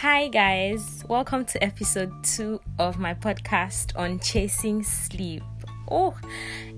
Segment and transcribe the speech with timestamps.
[0.00, 5.42] Hi, guys, welcome to episode two of my podcast on chasing sleep.
[5.90, 6.16] Oh,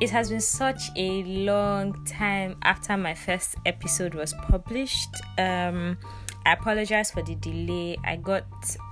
[0.00, 5.10] it has been such a long time after my first episode was published.
[5.36, 5.98] Um,
[6.46, 7.98] I apologize for the delay.
[8.04, 8.46] I got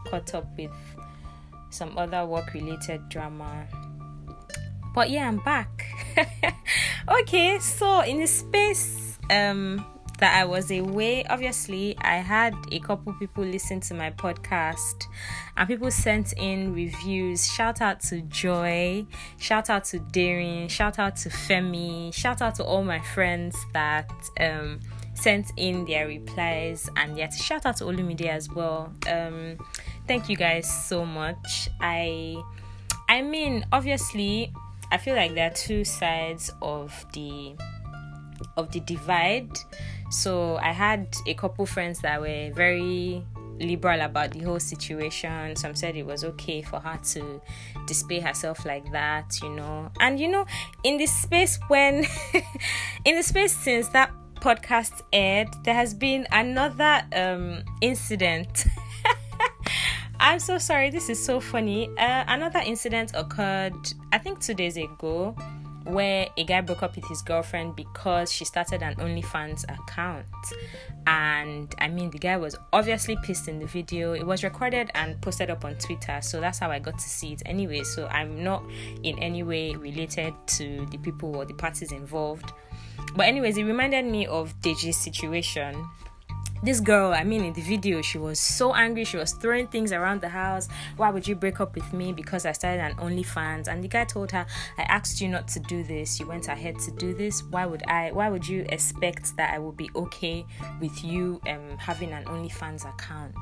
[0.06, 0.76] caught up with
[1.70, 3.66] some other work related drama.
[4.94, 5.86] But yeah, I'm back.
[7.22, 9.86] okay, so in the space um
[10.18, 15.04] that I was away, obviously, I had a couple people listen to my podcast
[15.56, 17.46] and people sent in reviews.
[17.50, 19.06] Shout out to Joy,
[19.38, 24.10] shout out to Daring, shout out to Femi, shout out to all my friends that
[24.40, 24.80] um,
[25.14, 28.92] sent in their replies, and yet shout out to Olumide as well.
[29.10, 29.56] Um,
[30.06, 31.68] thank you guys so much.
[31.80, 32.36] I,
[33.08, 34.52] I mean, obviously,
[34.90, 37.54] I feel like there are two sides of the
[38.56, 39.50] of the divide.
[40.10, 43.24] So I had a couple friends that were very
[43.60, 45.56] liberal about the whole situation.
[45.56, 47.40] Some said it was okay for her to
[47.86, 49.90] display herself like that, you know.
[50.00, 50.46] And you know,
[50.84, 52.06] in the space when
[53.04, 58.66] in the space since that podcast aired, there has been another um incident.
[60.20, 61.88] I'm so sorry, this is so funny.
[61.96, 63.76] Uh, another incident occurred,
[64.12, 65.36] I think, two days ago
[65.88, 70.26] where a guy broke up with his girlfriend because she started an OnlyFans account.
[71.06, 74.12] And I mean, the guy was obviously pissed in the video.
[74.12, 77.32] It was recorded and posted up on Twitter, so that's how I got to see
[77.32, 77.82] it anyway.
[77.82, 78.62] So I'm not
[79.02, 82.52] in any way related to the people or the parties involved.
[83.16, 85.88] But, anyways, it reminded me of Deji's situation
[86.62, 89.04] this girl, I mean, in the video, she was so angry.
[89.04, 90.68] She was throwing things around the house.
[90.96, 92.12] Why would you break up with me?
[92.12, 93.68] Because I started an OnlyFans.
[93.68, 96.18] And the guy told her, I asked you not to do this.
[96.18, 97.42] You went ahead to do this.
[97.44, 98.10] Why would I?
[98.12, 100.44] Why would you expect that I would be okay
[100.80, 103.34] with you um, having an OnlyFans account?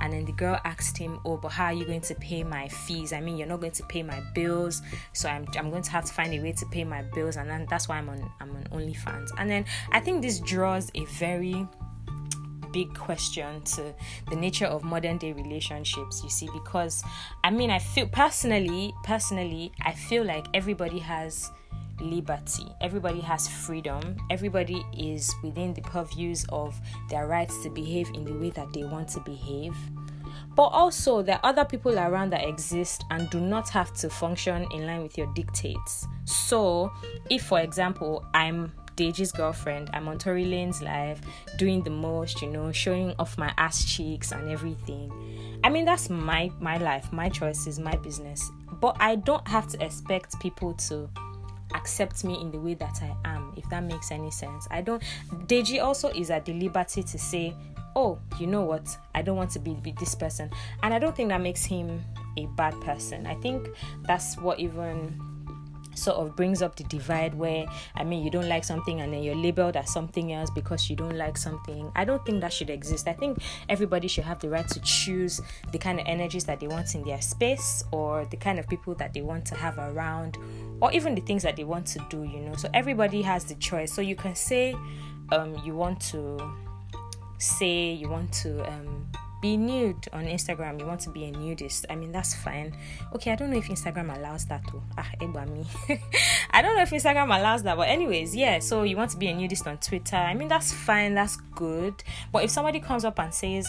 [0.00, 2.68] And then the girl asked him, Oh, but how are you going to pay my
[2.68, 3.12] fees?
[3.12, 4.82] I mean, you're not going to pay my bills.
[5.12, 7.36] So I'm, I'm going to have to find a way to pay my bills.
[7.36, 9.30] And then that's why I'm on, I'm on OnlyFans.
[9.38, 11.66] And then I think this draws a very
[12.74, 13.94] big question to
[14.28, 17.04] the nature of modern day relationships you see because
[17.44, 21.50] i mean i feel personally personally i feel like everybody has
[22.00, 22.66] liberty.
[22.80, 24.16] Everybody has freedom.
[24.30, 28.82] Everybody is within the purviews of their rights to behave in the way that they
[28.82, 29.76] want to behave.
[30.56, 34.66] But also there are other people around that exist and do not have to function
[34.72, 36.06] in line with your dictates.
[36.24, 36.92] So
[37.30, 39.90] if for example i'm Deji's girlfriend.
[39.92, 41.20] I'm on Tory Lanez live,
[41.56, 45.12] doing the most, you know, showing off my ass cheeks and everything.
[45.64, 48.50] I mean, that's my my life, my choices, my business.
[48.80, 51.08] But I don't have to expect people to
[51.74, 54.68] accept me in the way that I am, if that makes any sense.
[54.70, 55.02] I don't.
[55.46, 57.54] Deji also is at the liberty to say,
[57.96, 58.96] "Oh, you know what?
[59.14, 60.50] I don't want to be with this person,"
[60.82, 62.04] and I don't think that makes him
[62.36, 63.26] a bad person.
[63.26, 63.68] I think
[64.02, 65.18] that's what even
[65.94, 69.22] sort of brings up the divide where I mean you don't like something and then
[69.22, 71.90] you're labeled as something else because you don't like something.
[71.94, 73.08] I don't think that should exist.
[73.08, 73.38] I think
[73.68, 75.40] everybody should have the right to choose
[75.72, 78.94] the kind of energies that they want in their space or the kind of people
[78.96, 80.38] that they want to have around
[80.80, 82.54] or even the things that they want to do, you know.
[82.56, 83.92] So everybody has the choice.
[83.92, 84.74] So you can say
[85.32, 86.38] um you want to
[87.38, 89.06] say you want to um
[89.44, 91.84] be nude on Instagram, you want to be a nudist.
[91.90, 92.74] I mean, that's fine.
[93.14, 94.82] Okay, I don't know if Instagram allows that too.
[94.96, 95.66] Ah, me.
[96.50, 98.58] I don't know if Instagram allows that, but anyways, yeah.
[98.60, 100.16] So you want to be a nudist on Twitter.
[100.16, 101.12] I mean, that's fine.
[101.12, 102.02] That's good.
[102.32, 103.68] But if somebody comes up and says,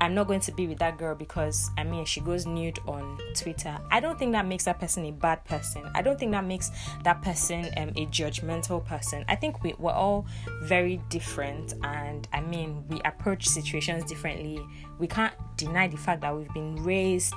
[0.00, 3.18] I'm not going to be with that girl because I mean she goes nude on
[3.34, 3.78] Twitter.
[3.90, 5.82] I don't think that makes that person a bad person.
[5.94, 6.70] I don't think that makes
[7.04, 9.24] that person um, a judgmental person.
[9.28, 10.26] I think we, we're all
[10.62, 14.60] very different, and I mean we approach situations differently.
[14.98, 17.34] We can't deny the fact that we've been raised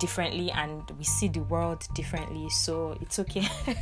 [0.00, 3.46] differently and we see the world differently so it's okay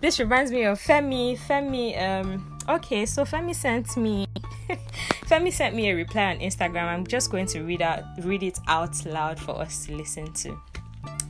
[0.00, 4.26] this reminds me of femi femi um okay so femi sent me
[5.30, 6.86] Femi sent me a reply on Instagram.
[6.86, 10.58] I'm just going to read out read it out loud for us to listen to.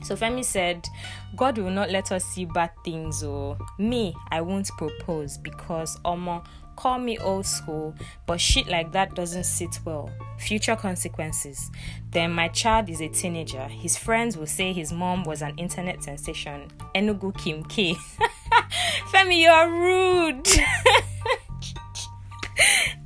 [0.02, 0.88] So Femi said,
[1.36, 6.42] God will not let us see bad things or me, I won't propose because Omo
[6.76, 7.94] call me old school,
[8.24, 10.10] but shit like that doesn't sit well.
[10.38, 11.70] Future consequences.
[12.10, 13.68] Then my child is a teenager.
[13.68, 16.68] His friends will say his mom was an internet sensation.
[16.94, 17.94] Enugu Kim K.
[19.12, 20.48] Femi, you are rude.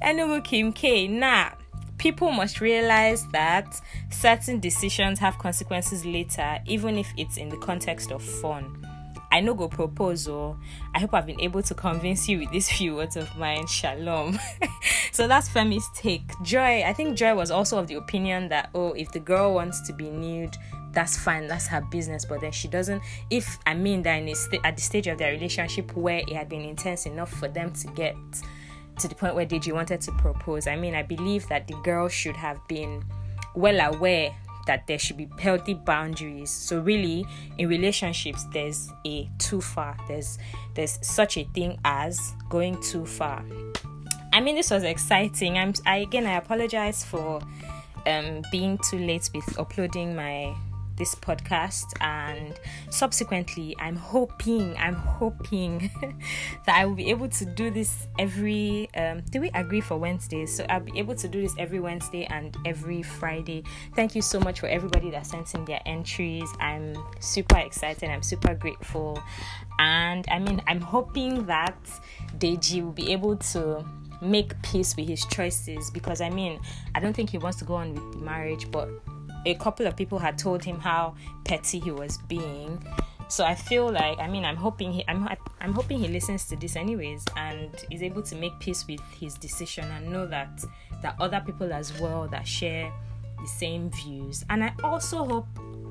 [0.05, 1.09] Enugu Kim K.
[1.09, 1.51] Nah,
[1.97, 3.81] people must realize that
[4.11, 8.87] certain decisions have consequences later, even if it's in the context of fun.
[9.33, 10.57] I know go propose or
[10.95, 13.67] I hope I've been able to convince you with these few words of mine.
[13.67, 14.39] Shalom.
[15.13, 16.31] so that's Femi's take.
[16.43, 19.81] Joy, I think Joy was also of the opinion that oh, if the girl wants
[19.87, 20.57] to be nude,
[20.93, 22.27] that's fine, that's her business.
[22.27, 23.03] But then she doesn't.
[23.31, 26.61] If I mean that st- at the stage of their relationship where it had been
[26.63, 28.15] intense enough for them to get
[28.99, 32.09] to the point where Deji wanted to propose, I mean, I believe that the girl
[32.09, 33.05] should have been
[33.55, 34.35] well aware
[34.67, 36.51] that there should be healthy boundaries.
[36.51, 37.27] So really
[37.59, 39.97] in relationships there's a too far.
[40.09, 40.39] There's
[40.75, 43.45] there's such a thing as going too far.
[44.33, 45.59] I mean this was exciting.
[45.59, 47.41] I'm i again i apologize for
[48.07, 50.55] um being too late with uploading my
[50.97, 52.59] this podcast and
[52.91, 55.91] subsequently i'm hoping i'm hoping
[56.67, 60.55] that i will be able to do this every um do we agree for wednesdays
[60.55, 63.63] so i'll be able to do this every wednesday and every friday.
[63.95, 66.49] Thank you so much for everybody that sent in their entries.
[66.61, 69.23] I'm super excited i'm super grateful.
[69.79, 71.77] And i mean i'm hoping that
[72.39, 73.85] deji will be able to
[74.23, 76.59] make peace with his choices because i mean
[76.95, 78.89] i don't think he wants to go on with the marriage but
[79.47, 81.15] a couple of people had told him how
[81.45, 82.83] petty he was being.
[83.29, 85.29] So I feel like I mean I'm hoping he I'm
[85.61, 89.35] I'm hoping he listens to this anyways and is able to make peace with his
[89.35, 90.63] decision and know that
[91.03, 92.93] that other people as well that share
[93.41, 94.45] the same views.
[94.51, 95.47] And I also hope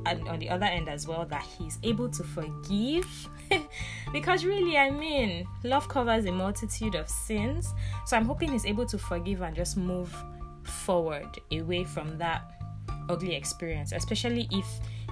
[0.06, 3.30] and on the other end as well that he's able to forgive
[4.14, 7.74] because really I mean love covers a multitude of sins.
[8.06, 10.14] So I'm hoping he's able to forgive and just move
[10.64, 12.63] forward away from that
[13.10, 14.66] ugly experience, especially if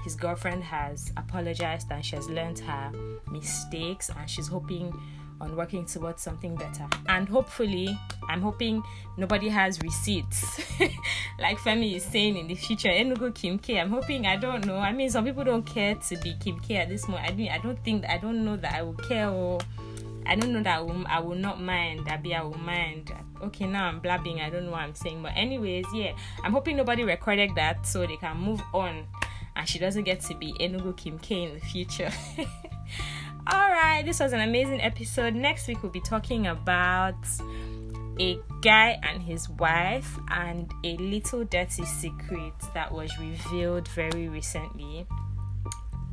[0.03, 2.91] his girlfriend has apologized and she has learned her
[3.29, 4.93] mistakes and she's hoping
[5.39, 6.87] on working towards something better.
[7.07, 7.97] And hopefully,
[8.29, 8.83] I'm hoping
[9.17, 10.61] nobody has receipts.
[11.39, 13.79] like Femi is saying in the future, Enugu Kim K.
[13.79, 14.77] I'm hoping I don't know.
[14.77, 17.29] I mean some people don't care to be Kim K at this moment.
[17.29, 19.59] I mean I don't think I don't know that I will care or
[20.25, 22.07] I don't know that I will, I will not mind.
[22.09, 23.11] Abi, I will mind.
[23.41, 24.39] Okay, now I'm blabbing.
[24.41, 25.21] I don't know what I'm saying.
[25.21, 26.13] But, anyways, yeah,
[26.43, 29.07] I'm hoping nobody recorded that so they can move on
[29.55, 32.11] and she doesn't get to be Enugu Kim K in the future.
[33.47, 35.35] All right, this was an amazing episode.
[35.35, 37.15] Next week, we'll be talking about
[38.19, 45.07] a guy and his wife and a little dirty secret that was revealed very recently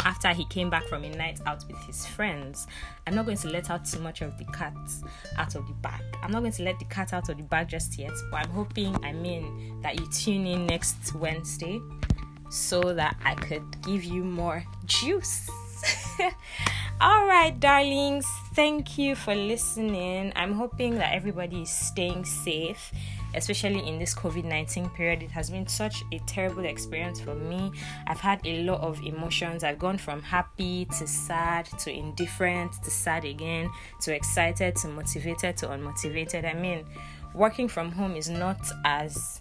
[0.08, 2.66] after he came back from a night out with his friends.
[3.06, 4.74] I'm not going to let out too much of the cat
[5.36, 6.00] out of the bag.
[6.22, 8.50] I'm not going to let the cat out of the bag just yet, but I'm
[8.50, 11.78] hoping, I mean, that you tune in next Wednesday
[12.48, 15.50] so that I could give you more juice.
[17.00, 20.32] All right, darlings, thank you for listening.
[20.34, 22.92] I'm hoping that everybody is staying safe
[23.38, 25.22] especially in this COVID 19 period.
[25.22, 27.72] It has been such a terrible experience for me.
[28.06, 29.64] I've had a lot of emotions.
[29.64, 33.70] I've gone from happy to sad to indifferent to sad again
[34.02, 36.44] to excited to motivated to unmotivated.
[36.44, 36.84] I mean,
[37.34, 39.40] working from home is not as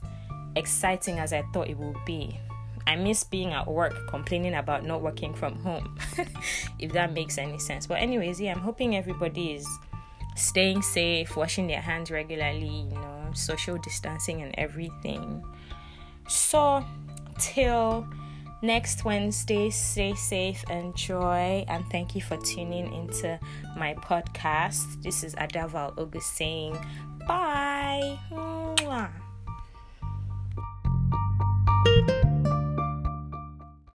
[0.55, 2.39] exciting as I thought it would be.
[2.85, 5.97] I miss being at work complaining about not working from home,
[6.79, 7.85] if that makes any sense.
[7.85, 9.67] But, anyways, yeah, I'm hoping everybody is
[10.37, 15.43] staying safe, washing their hands regularly, you know, social distancing and everything.
[16.27, 16.83] So,
[17.39, 18.07] till
[18.61, 23.39] next Wednesday, stay safe, enjoy, and thank you for tuning into
[23.77, 25.01] my podcast.
[25.03, 26.77] This is Adaval August saying
[27.27, 29.17] bye.